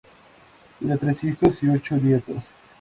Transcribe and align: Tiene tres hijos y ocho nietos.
Tiene 0.79 0.97
tres 0.97 1.23
hijos 1.25 1.61
y 1.61 1.69
ocho 1.69 1.95
nietos. 1.95 2.43